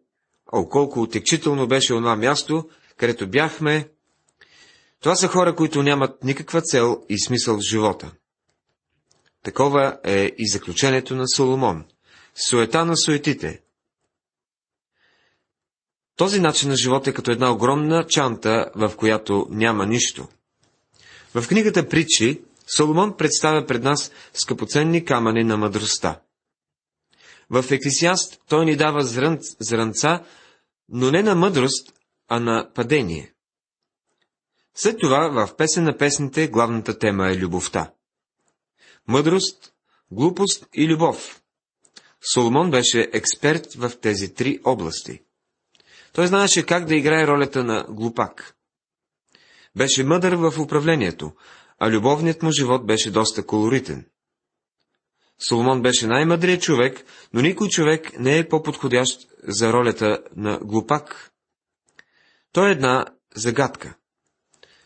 о, 0.52 0.70
колко 0.70 1.02
отекчително 1.02 1.68
беше 1.68 1.94
онова 1.94 2.16
място, 2.16 2.70
където 2.98 3.30
бяхме. 3.30 3.90
Това 5.00 5.16
са 5.16 5.28
хора, 5.28 5.56
които 5.56 5.84
нямат 5.84 6.24
никаква 6.24 6.62
цел 6.62 7.04
и 7.10 7.20
смисъл 7.20 7.58
в 7.58 7.62
живота. 7.62 8.12
Такова 9.44 10.00
е 10.04 10.32
и 10.38 10.50
заключението 10.50 11.16
на 11.16 11.28
Соломон. 11.28 11.86
Суета 12.36 12.86
на 12.86 12.98
суетите. 12.98 13.62
Този 16.16 16.40
начин 16.40 16.70
на 16.70 16.76
живота 16.76 17.10
е 17.10 17.14
като 17.14 17.32
една 17.32 17.52
огромна 17.52 18.08
чанта, 18.08 18.72
в 18.76 18.94
която 18.98 19.48
няма 19.50 19.86
нищо. 19.86 20.28
В 21.36 21.48
книгата 21.48 21.90
Притчи 21.90 22.42
Соломон 22.78 23.18
представя 23.18 23.66
пред 23.66 23.84
нас 23.84 24.12
скъпоценни 24.34 25.06
камъни 25.06 25.44
на 25.44 25.58
мъдростта. 25.58 26.22
В 27.52 27.72
Ексисиаст 27.72 28.42
той 28.48 28.66
ни 28.66 28.76
дава 28.76 29.04
зрънц, 29.04 29.46
зрънца, 29.60 30.24
но 30.90 31.12
не 31.12 31.24
на 31.24 31.36
мъдрост, 31.36 31.94
а 32.28 32.40
на 32.40 32.72
падение. 32.76 33.34
След 34.76 35.00
това 35.00 35.30
в 35.30 35.56
песен 35.56 35.84
на 35.84 35.98
песните 35.98 36.48
главната 36.48 37.00
тема 37.00 37.30
е 37.30 37.38
любовта. 37.38 37.94
Мъдрост, 39.08 39.74
глупост 40.12 40.68
и 40.74 40.88
любов. 40.88 41.42
Соломон 42.34 42.72
беше 42.72 43.10
експерт 43.14 43.74
в 43.74 43.92
тези 44.02 44.34
три 44.34 44.60
области. 44.64 45.22
Той 46.14 46.28
знаеше 46.28 46.66
как 46.66 46.86
да 46.86 46.96
играе 46.96 47.28
ролята 47.28 47.64
на 47.64 47.86
глупак. 47.90 48.56
Беше 49.78 50.04
мъдър 50.04 50.36
в 50.36 50.60
управлението, 50.60 51.32
а 51.80 51.90
любовният 51.90 52.44
му 52.44 52.52
живот 52.52 52.86
беше 52.86 53.12
доста 53.12 53.46
колоритен. 53.46 54.06
Соломон 55.50 55.82
беше 55.82 56.08
най-мъдрият 56.08 56.62
човек, 56.62 57.06
но 57.34 57.42
никой 57.42 57.68
човек 57.68 58.20
не 58.20 58.38
е 58.38 58.48
по-подходящ 58.48 59.28
за 59.44 59.74
ролята 59.74 60.24
на 60.36 60.60
глупак. 60.60 61.32
Той 62.52 62.70
е 62.70 62.72
една 62.72 63.06
загадка. 63.36 63.96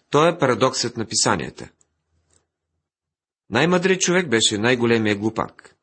Той 0.10 0.30
е 0.30 0.38
парадоксът 0.38 0.98
на 0.98 1.06
писанията. 1.06 1.70
Най-мъдрият 3.50 4.02
човек 4.02 4.30
беше 4.30 4.58
най-големия 4.58 5.16
глупак. 5.16 5.76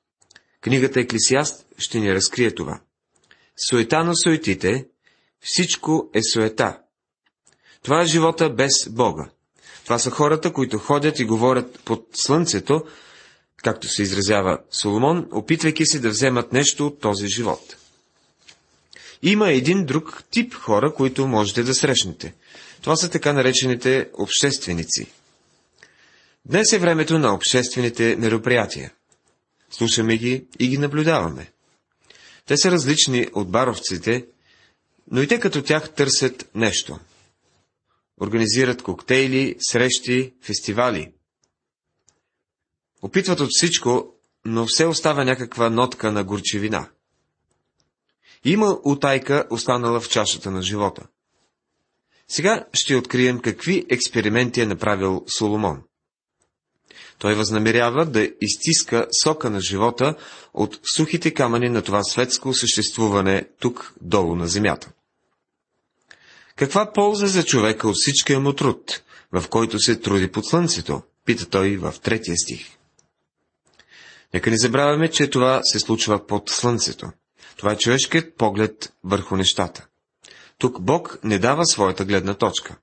Книгата 0.60 1.00
Еклисиаст 1.00 1.66
ще 1.78 2.00
ни 2.00 2.14
разкрие 2.14 2.54
това. 2.54 2.80
Суета 3.68 4.04
на 4.04 4.16
суетите, 4.16 4.88
всичко 5.40 6.10
е 6.14 6.20
суета. 6.32 6.78
Това 7.82 8.02
е 8.02 8.06
живота 8.06 8.50
без 8.50 8.88
Бога. 8.90 9.30
Това 9.84 9.98
са 9.98 10.10
хората, 10.10 10.52
които 10.52 10.78
ходят 10.78 11.18
и 11.18 11.24
говорят 11.24 11.80
под 11.84 12.06
слънцето, 12.14 12.84
както 13.62 13.88
се 13.88 14.02
изразява 14.02 14.58
Соломон, 14.70 15.28
опитвайки 15.32 15.86
се 15.86 15.98
да 15.98 16.10
вземат 16.10 16.52
нещо 16.52 16.86
от 16.86 17.00
този 17.00 17.26
живот. 17.26 17.76
Има 19.22 19.50
един 19.50 19.84
друг 19.84 20.24
тип 20.30 20.54
хора, 20.54 20.94
които 20.94 21.26
можете 21.26 21.62
да 21.62 21.74
срещнете. 21.74 22.34
Това 22.80 22.96
са 22.96 23.10
така 23.10 23.32
наречените 23.32 24.10
общественици. 24.14 25.06
Днес 26.44 26.72
е 26.72 26.78
времето 26.78 27.18
на 27.18 27.34
обществените 27.34 28.16
мероприятия. 28.16 28.92
Слушаме 29.70 30.16
ги 30.16 30.44
и 30.58 30.68
ги 30.68 30.78
наблюдаваме. 30.78 31.52
Те 32.46 32.56
са 32.56 32.70
различни 32.70 33.28
от 33.32 33.50
баровците, 33.50 34.26
но 35.10 35.22
и 35.22 35.28
те 35.28 35.40
като 35.40 35.62
тях 35.62 35.90
търсят 35.90 36.48
нещо– 36.54 36.98
организират 38.22 38.82
коктейли, 38.82 39.56
срещи, 39.60 40.34
фестивали. 40.42 41.12
Опитват 43.02 43.40
от 43.40 43.48
всичко, 43.50 44.14
но 44.44 44.66
все 44.66 44.86
остава 44.86 45.24
някаква 45.24 45.70
нотка 45.70 46.12
на 46.12 46.24
горчевина. 46.24 46.88
Има 48.44 48.78
утайка, 48.84 49.46
останала 49.50 50.00
в 50.00 50.08
чашата 50.08 50.50
на 50.50 50.62
живота. 50.62 51.06
Сега 52.28 52.66
ще 52.72 52.96
открием 52.96 53.40
какви 53.40 53.86
експерименти 53.90 54.60
е 54.60 54.66
направил 54.66 55.24
Соломон. 55.38 55.82
Той 57.18 57.34
възнамерява 57.34 58.06
да 58.06 58.28
изтиска 58.40 59.06
сока 59.22 59.50
на 59.50 59.60
живота 59.60 60.14
от 60.54 60.80
сухите 60.96 61.34
камъни 61.34 61.68
на 61.68 61.82
това 61.82 62.02
светско 62.02 62.54
съществуване 62.54 63.48
тук 63.60 63.94
долу 64.00 64.36
на 64.36 64.48
земята. 64.48 64.92
Каква 66.56 66.92
полза 66.92 67.26
за 67.26 67.44
човека 67.44 67.88
от 67.88 67.96
всичкия 67.96 68.40
му 68.40 68.52
труд, 68.52 69.02
в 69.32 69.48
който 69.48 69.78
се 69.78 70.00
труди 70.00 70.32
под 70.32 70.46
слънцето? 70.46 71.02
Пита 71.24 71.46
той 71.46 71.76
в 71.76 71.94
третия 72.02 72.36
стих. 72.36 72.78
Нека 74.34 74.50
не 74.50 74.56
забравяме, 74.58 75.10
че 75.10 75.30
това 75.30 75.60
се 75.64 75.78
случва 75.78 76.26
под 76.26 76.50
слънцето. 76.50 77.10
Това 77.56 77.72
е 77.72 77.78
човешкият 77.78 78.36
поглед 78.36 78.92
върху 79.04 79.36
нещата. 79.36 79.86
Тук 80.58 80.80
Бог 80.80 81.18
не 81.24 81.38
дава 81.38 81.66
своята 81.66 82.04
гледна 82.04 82.34
точка. 82.34 82.76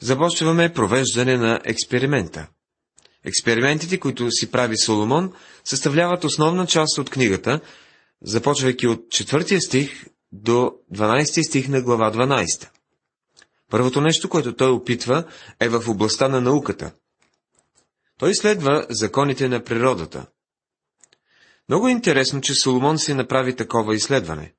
Започваме 0.00 0.72
провеждане 0.72 1.36
на 1.36 1.60
експеримента. 1.64 2.46
Експериментите, 3.24 4.00
които 4.00 4.30
си 4.30 4.50
прави 4.50 4.78
Соломон, 4.78 5.32
съставляват 5.64 6.24
основна 6.24 6.66
част 6.66 6.98
от 6.98 7.10
книгата, 7.10 7.60
започвайки 8.22 8.86
от 8.86 9.10
четвъртия 9.10 9.60
стих 9.60 10.06
до 10.32 10.72
12 10.94 11.48
стих 11.48 11.68
на 11.68 11.82
глава 11.82 12.12
12. 12.12 12.68
Първото 13.70 14.00
нещо, 14.00 14.28
което 14.28 14.56
той 14.56 14.70
опитва, 14.70 15.24
е 15.60 15.68
в 15.68 15.88
областта 15.88 16.28
на 16.28 16.40
науката. 16.40 16.92
Той 18.18 18.34
следва 18.34 18.86
законите 18.90 19.48
на 19.48 19.64
природата. 19.64 20.26
Много 21.68 21.88
е 21.88 21.92
интересно, 21.92 22.40
че 22.40 22.54
Соломон 22.54 22.98
си 22.98 23.14
направи 23.14 23.56
такова 23.56 23.94
изследване. 23.94 24.52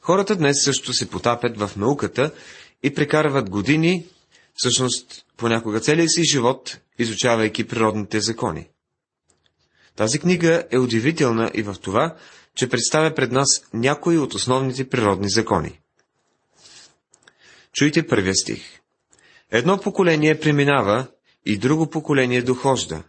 Хората 0.00 0.36
днес 0.36 0.64
също 0.64 0.92
се 0.92 1.10
потапят 1.10 1.58
в 1.58 1.70
науката 1.76 2.32
и 2.82 2.94
прекарват 2.94 3.50
години, 3.50 4.06
всъщност 4.54 5.26
понякога 5.36 5.80
целия 5.80 6.08
си 6.08 6.24
живот, 6.24 6.78
изучавайки 6.98 7.66
природните 7.66 8.20
закони. 8.20 8.68
Тази 9.96 10.18
книга 10.18 10.64
е 10.70 10.78
удивителна 10.78 11.50
и 11.54 11.62
в 11.62 11.76
това, 11.82 12.16
че 12.54 12.68
представя 12.68 13.14
пред 13.14 13.32
нас 13.32 13.48
някои 13.74 14.18
от 14.18 14.34
основните 14.34 14.88
природни 14.88 15.30
закони. 15.30 15.80
Чуйте 17.72 18.06
първия 18.06 18.34
стих. 18.34 18.80
Едно 19.50 19.80
поколение 19.80 20.40
преминава 20.40 21.06
и 21.46 21.58
друго 21.58 21.90
поколение 21.90 22.42
дохожда, 22.42 23.02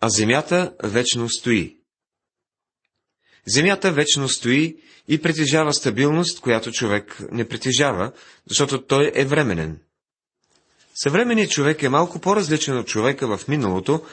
а 0.00 0.08
земята 0.08 0.74
вечно 0.82 1.28
стои. 1.28 1.78
Земята 3.46 3.92
вечно 3.92 4.28
стои 4.28 4.76
и 5.08 5.22
притежава 5.22 5.72
стабилност, 5.72 6.40
която 6.40 6.72
човек 6.72 7.20
не 7.32 7.48
притежава, 7.48 8.12
защото 8.46 8.86
той 8.86 9.12
е 9.14 9.24
временен. 9.24 9.80
Съвременният 10.94 11.50
човек 11.50 11.82
е 11.82 11.88
малко 11.88 12.18
по-различен 12.18 12.78
от 12.78 12.86
човека 12.86 13.36
в 13.36 13.48
миналото 13.48 14.06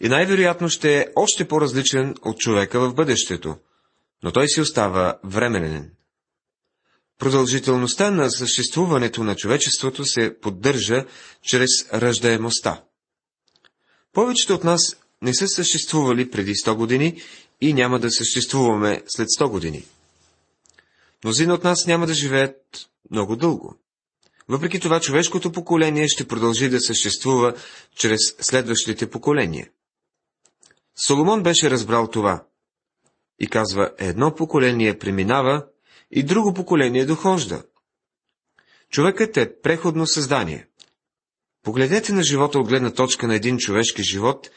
и 0.00 0.08
най-вероятно 0.08 0.68
ще 0.68 0.98
е 0.98 1.06
още 1.16 1.48
по-различен 1.48 2.14
от 2.22 2.38
човека 2.38 2.80
в 2.80 2.94
бъдещето, 2.94 3.56
но 4.22 4.32
той 4.32 4.48
си 4.48 4.60
остава 4.60 5.18
временен. 5.24 5.90
Продължителността 7.20 8.10
на 8.10 8.30
съществуването 8.30 9.24
на 9.24 9.36
човечеството 9.36 10.04
се 10.04 10.36
поддържа 10.40 11.04
чрез 11.42 11.68
ръждаемостта. 11.92 12.82
Повечето 14.12 14.54
от 14.54 14.64
нас 14.64 14.96
не 15.22 15.34
са 15.34 15.48
съществували 15.48 16.30
преди 16.30 16.54
100 16.54 16.74
години 16.74 17.22
и 17.60 17.74
няма 17.74 17.98
да 17.98 18.10
съществуваме 18.10 19.02
след 19.06 19.28
100 19.28 19.50
години. 19.50 19.84
Мнозина 21.24 21.54
от 21.54 21.64
нас 21.64 21.86
няма 21.86 22.06
да 22.06 22.14
живеят 22.14 22.56
много 23.10 23.36
дълго. 23.36 23.76
Въпреки 24.48 24.80
това, 24.80 25.00
човешкото 25.00 25.52
поколение 25.52 26.08
ще 26.08 26.28
продължи 26.28 26.68
да 26.68 26.80
съществува 26.80 27.54
чрез 27.96 28.20
следващите 28.40 29.10
поколения. 29.10 29.70
Соломон 31.06 31.42
беше 31.42 31.70
разбрал 31.70 32.08
това 32.08 32.44
и 33.38 33.46
казва, 33.46 33.90
едно 33.98 34.34
поколение 34.34 34.98
преминава 34.98 35.66
и 36.10 36.22
друго 36.22 36.54
поколение 36.54 37.06
дохожда. 37.06 37.62
Човекът 38.90 39.36
е 39.36 39.60
преходно 39.62 40.06
създание. 40.06 40.66
Погледнете 41.62 42.12
на 42.12 42.22
живота 42.22 42.58
от 42.58 42.68
гледна 42.68 42.90
точка 42.90 43.26
на 43.26 43.34
един 43.34 43.58
човешки 43.58 44.02
живот, 44.02 44.50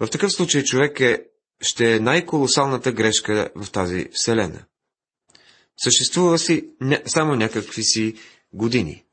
в 0.00 0.08
такъв 0.10 0.32
случай 0.32 0.64
човек 0.64 1.00
е, 1.00 1.24
ще 1.60 1.94
е 1.94 2.00
най-колосалната 2.00 2.92
грешка 2.92 3.50
в 3.54 3.70
тази 3.70 4.08
вселена. 4.12 4.64
Съществува 5.76 6.38
си 6.38 6.68
ня, 6.80 7.02
само 7.06 7.34
някакви 7.34 7.82
си 7.82 8.14
години. 8.52 9.04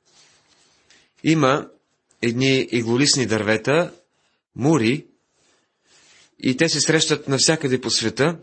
Има 1.23 1.69
едни 2.21 2.67
иглолисни 2.71 3.25
дървета, 3.25 3.93
мури, 4.55 5.07
и 6.39 6.57
те 6.57 6.69
се 6.69 6.81
срещат 6.81 7.27
навсякъде 7.27 7.81
по 7.81 7.89
света, 7.89 8.39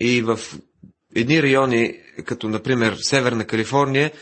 и 0.00 0.22
в 0.22 0.40
едни 1.14 1.42
райони, 1.42 2.00
като 2.24 2.48
например 2.48 2.96
Северна 3.02 3.46
Калифорния, 3.46 4.12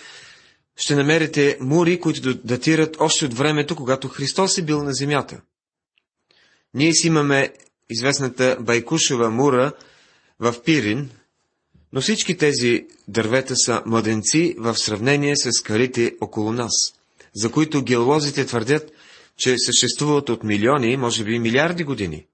ще 0.76 0.94
намерите 0.94 1.58
мури, 1.60 2.00
които 2.00 2.34
датират 2.34 2.96
още 3.00 3.24
от 3.24 3.34
времето, 3.34 3.76
когато 3.76 4.08
Христос 4.08 4.58
е 4.58 4.62
бил 4.62 4.82
на 4.82 4.92
земята. 4.92 5.40
Ние 6.74 6.92
си 6.92 7.06
имаме 7.06 7.52
известната 7.90 8.56
Байкушева 8.60 9.30
мура 9.30 9.72
в 10.40 10.54
Пирин, 10.64 11.10
но 11.92 12.00
всички 12.00 12.36
тези 12.36 12.86
дървета 13.08 13.56
са 13.56 13.82
младенци 13.86 14.54
в 14.58 14.76
сравнение 14.76 15.36
с 15.36 15.52
скалите 15.52 16.14
около 16.20 16.52
нас, 16.52 16.72
за 17.34 17.50
които 17.50 17.82
геолозите 17.82 18.46
твърдят, 18.46 18.92
че 19.36 19.58
съществуват 19.58 20.28
от 20.28 20.44
милиони, 20.44 20.96
може 20.96 21.24
би 21.24 21.38
милиарди 21.38 21.84
години. 21.84 22.26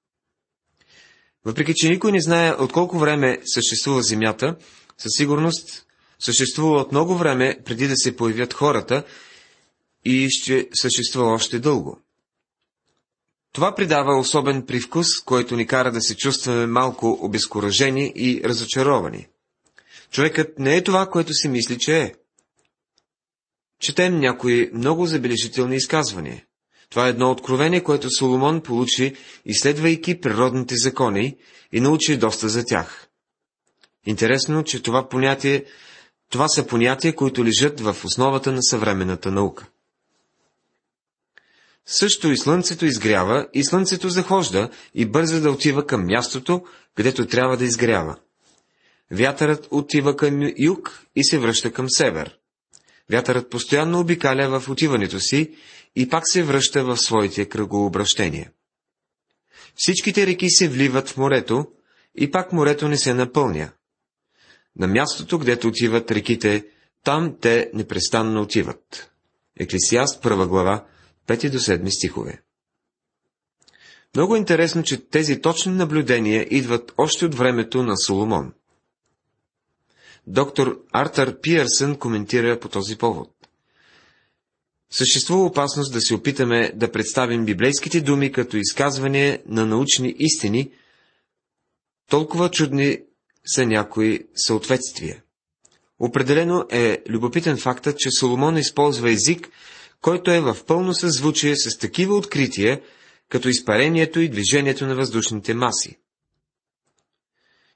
Въпреки, 1.44 1.74
че 1.74 1.88
никой 1.88 2.12
не 2.12 2.20
знае 2.20 2.52
от 2.52 2.72
колко 2.72 2.98
време 2.98 3.40
съществува 3.44 4.02
Земята, 4.02 4.56
със 5.02 5.10
сигурност 5.16 5.86
съществува 6.18 6.80
от 6.80 6.92
много 6.92 7.14
време 7.14 7.58
преди 7.64 7.88
да 7.88 7.96
се 7.96 8.16
появят 8.16 8.54
хората 8.54 9.04
и 10.04 10.26
ще 10.30 10.68
съществува 10.74 11.32
още 11.32 11.58
дълго. 11.58 11.98
Това 13.52 13.74
придава 13.74 14.18
особен 14.18 14.66
привкус, 14.66 15.06
който 15.24 15.56
ни 15.56 15.66
кара 15.66 15.92
да 15.92 16.00
се 16.00 16.16
чувстваме 16.16 16.66
малко 16.66 17.18
обезкуражени 17.22 18.12
и 18.16 18.40
разочаровани. 18.44 19.26
Човекът 20.10 20.58
не 20.58 20.76
е 20.76 20.84
това, 20.84 21.06
което 21.06 21.34
си 21.34 21.48
мисли, 21.48 21.78
че 21.78 21.98
е. 21.98 22.14
Четем 23.80 24.18
някои 24.18 24.70
много 24.74 25.06
забележителни 25.06 25.76
изказвания. 25.76 26.44
Това 26.90 27.06
е 27.06 27.10
едно 27.10 27.30
откровение, 27.30 27.82
което 27.82 28.10
Соломон 28.10 28.60
получи, 28.60 29.16
изследвайки 29.44 30.20
природните 30.20 30.74
закони 30.76 31.36
и 31.72 31.80
научи 31.80 32.16
доста 32.16 32.48
за 32.48 32.64
тях. 32.64 33.09
Интересно, 34.06 34.64
че 34.64 34.82
това 34.82 35.08
понятие, 35.08 35.64
това 36.30 36.48
са 36.48 36.66
понятия, 36.66 37.14
които 37.14 37.44
лежат 37.44 37.80
в 37.80 37.96
основата 38.04 38.52
на 38.52 38.62
съвременната 38.62 39.30
наука. 39.30 39.66
Също 41.86 42.30
и 42.30 42.38
слънцето 42.38 42.86
изгрява, 42.86 43.48
и 43.54 43.64
слънцето 43.64 44.08
захожда 44.08 44.70
и 44.94 45.06
бърза 45.06 45.40
да 45.40 45.50
отива 45.50 45.86
към 45.86 46.06
мястото, 46.06 46.64
където 46.96 47.26
трябва 47.26 47.56
да 47.56 47.64
изгрява. 47.64 48.16
Вятърът 49.10 49.68
отива 49.70 50.16
към 50.16 50.52
юг 50.58 51.02
и 51.16 51.24
се 51.24 51.38
връща 51.38 51.72
към 51.72 51.90
север. 51.90 52.38
Вятърът 53.10 53.50
постоянно 53.50 54.00
обикаля 54.00 54.60
в 54.60 54.68
отиването 54.68 55.20
си 55.20 55.54
и 55.96 56.08
пак 56.08 56.22
се 56.28 56.42
връща 56.42 56.84
в 56.84 56.96
своите 56.96 57.48
кръгообращения. 57.48 58.50
Всичките 59.76 60.26
реки 60.26 60.50
се 60.50 60.68
вливат 60.68 61.08
в 61.08 61.16
морето 61.16 61.66
и 62.14 62.30
пак 62.30 62.52
морето 62.52 62.88
не 62.88 62.96
се 62.96 63.14
напълня. 63.14 63.72
На 64.78 64.86
мястото, 64.86 65.38
където 65.38 65.68
отиват 65.68 66.10
реките, 66.10 66.66
там 67.04 67.36
те 67.40 67.70
непрестанно 67.74 68.42
отиват. 68.42 69.12
Еклесиаст, 69.60 70.22
първа 70.22 70.46
глава, 70.46 70.86
5 71.26 71.50
до 71.50 71.58
7 71.58 71.88
стихове. 71.88 72.42
Много 74.14 74.36
интересно, 74.36 74.82
че 74.82 75.08
тези 75.08 75.40
точни 75.40 75.72
наблюдения 75.72 76.46
идват 76.50 76.92
още 76.98 77.26
от 77.26 77.34
времето 77.34 77.82
на 77.82 77.96
Соломон. 77.96 78.52
Доктор 80.26 80.80
Артър 80.92 81.40
Пиърсън 81.40 81.96
коментира 81.96 82.60
по 82.60 82.68
този 82.68 82.98
повод. 82.98 83.30
Съществува 84.90 85.44
опасност 85.44 85.92
да 85.92 86.00
се 86.00 86.14
опитаме 86.14 86.72
да 86.74 86.92
представим 86.92 87.44
библейските 87.44 88.00
думи 88.00 88.32
като 88.32 88.56
изказване 88.56 89.42
на 89.46 89.66
научни 89.66 90.14
истини, 90.18 90.70
толкова 92.10 92.50
чудни 92.50 92.98
са 93.46 93.66
някои 93.66 94.20
съответствия. 94.34 95.22
Определено 95.98 96.66
е 96.70 97.02
любопитен 97.08 97.56
фактът, 97.56 97.98
че 97.98 98.10
Соломон 98.10 98.56
използва 98.56 99.10
език, 99.10 99.48
който 100.00 100.30
е 100.30 100.40
в 100.40 100.56
пълно 100.66 100.94
съзвучие 100.94 101.56
с 101.56 101.78
такива 101.78 102.16
открития, 102.16 102.80
като 103.28 103.48
изпарението 103.48 104.20
и 104.20 104.28
движението 104.28 104.86
на 104.86 104.94
въздушните 104.94 105.54
маси. 105.54 105.98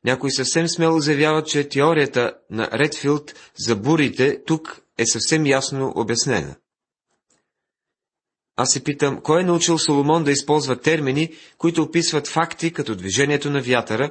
Някои 0.05 0.33
съвсем 0.33 0.69
смело 0.69 1.01
заявяват, 1.01 1.47
че 1.47 1.69
теорията 1.69 2.35
на 2.51 2.71
Редфилд 2.73 3.35
за 3.57 3.77
бурите 3.77 4.45
тук 4.47 4.81
е 4.99 5.07
съвсем 5.07 5.47
ясно 5.47 5.93
обяснена. 5.97 6.57
Аз 8.57 8.73
се 8.73 8.85
питам, 8.85 9.21
кой 9.21 9.41
е 9.41 9.45
научил 9.45 9.79
Соломон 9.79 10.25
да 10.25 10.31
използва 10.31 10.81
термини, 10.81 11.33
които 11.59 11.83
описват 11.83 12.29
факти 12.29 12.73
като 12.73 12.95
движението 12.95 13.51
на 13.51 13.63
вятъра, 13.63 14.11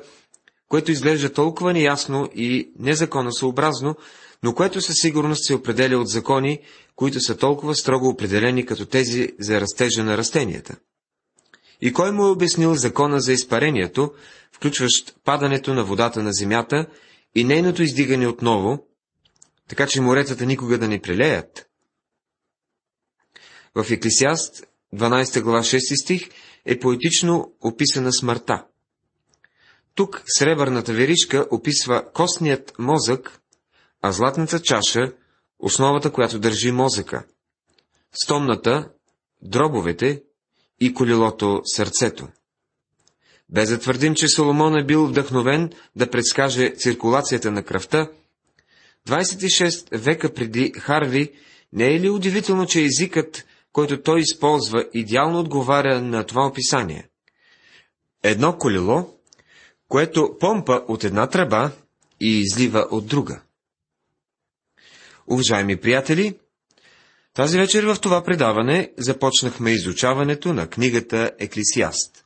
което 0.74 0.92
изглежда 0.92 1.34
толкова 1.34 1.74
неясно 1.74 2.30
и 2.36 2.72
незаконосъобразно, 2.80 3.96
но 4.44 4.54
което 4.54 4.82
със 4.82 4.96
сигурност 4.96 5.46
се 5.46 5.56
определя 5.56 5.98
от 5.98 6.08
закони, 6.08 6.60
които 6.96 7.20
са 7.20 7.38
толкова 7.38 7.76
строго 7.76 8.08
определени 8.08 8.66
като 8.66 8.86
тези 8.86 9.30
за 9.40 9.62
растежа 9.62 10.04
на 10.04 10.18
растенията. 10.18 10.76
И 11.82 11.94
кой 11.94 12.12
му 12.12 12.28
е 12.28 12.30
обяснил 12.30 12.76
закона 12.76 13.22
за 13.22 13.34
изпарението, 13.34 14.14
включващ 14.52 15.16
падането 15.24 15.74
на 15.74 15.84
водата 15.84 16.24
на 16.24 16.34
земята 16.34 16.86
и 17.36 17.44
нейното 17.44 17.84
издигане 17.84 18.28
отново, 18.28 18.88
така 19.70 19.88
че 19.88 20.02
моретата 20.02 20.46
никога 20.46 20.78
да 20.78 20.88
не 20.88 21.02
прелеят? 21.02 21.70
В 23.76 23.92
Еклисиаст, 23.92 24.64
12 24.96 25.42
глава 25.42 25.60
6 25.60 26.04
стих, 26.04 26.30
е 26.66 26.80
поетично 26.80 27.54
описана 27.62 28.14
смъртта. 28.14 28.66
Тук 29.96 30.24
сребърната 30.26 30.94
веришка 30.94 31.48
описва 31.52 32.12
костният 32.14 32.74
мозък, 32.80 33.40
а 34.02 34.12
златната 34.12 34.62
чаша– 34.62 35.12
основата, 35.60 36.12
която 36.12 36.40
държи 36.40 36.72
мозъка. 36.72 37.26
Стомната– 38.24 38.90
дробовете 39.42 40.24
и 40.80 40.94
колелото– 40.94 41.62
сърцето. 41.76 42.28
Без 43.50 43.70
да 43.70 43.80
твърдим, 43.80 44.16
че 44.16 44.28
Соломон 44.28 44.78
е 44.78 44.86
бил 44.86 45.08
вдъхновен 45.08 45.72
да 45.96 46.10
предскаже 46.10 46.74
циркулацията 46.78 47.52
на 47.52 47.64
кръвта, 47.64 48.10
26 49.08 49.98
века 49.98 50.34
преди 50.34 50.74
Харви 50.80 51.32
не 51.74 51.96
е 51.96 52.00
ли 52.00 52.10
удивително, 52.10 52.66
че 52.66 52.84
езикът, 52.84 53.46
който 53.72 54.02
той 54.02 54.20
използва, 54.20 54.86
идеално 54.94 55.40
отговаря 55.40 56.02
на 56.02 56.24
това 56.24 56.48
описание? 56.48 57.10
Едно 58.24 58.58
колело, 58.58 59.12
което 59.94 60.38
помпа 60.40 60.82
от 60.88 61.04
една 61.04 61.28
тръба 61.28 61.72
и 62.22 62.40
излива 62.40 62.88
от 62.92 63.08
друга. 63.08 63.42
Уважаеми 65.28 65.78
приятели, 65.78 66.40
тази 67.34 67.58
вечер 67.58 67.84
в 67.84 68.02
това 68.02 68.24
предаване 68.24 68.94
започнахме 68.98 69.72
изучаването 69.72 70.54
на 70.54 70.70
книгата 70.70 71.32
Еклисиаст. 71.40 72.26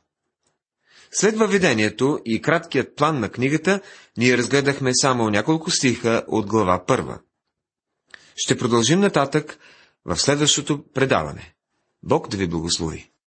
След 1.10 1.36
въведението 1.36 2.18
и 2.24 2.42
краткият 2.42 2.96
план 2.96 3.20
на 3.20 3.28
книгата, 3.28 3.80
ние 4.16 4.38
разгледахме 4.38 4.90
само 4.94 5.30
няколко 5.30 5.70
стиха 5.70 6.24
от 6.28 6.46
глава 6.46 6.84
първа. 6.86 7.18
Ще 8.36 8.58
продължим 8.58 9.00
нататък 9.00 9.58
в 10.04 10.16
следващото 10.16 10.84
предаване. 10.94 11.54
Бог 12.02 12.28
да 12.28 12.36
ви 12.36 12.46
благослови! 12.46 13.10